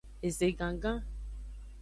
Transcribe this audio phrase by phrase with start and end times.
[0.27, 0.99] Eze gangan.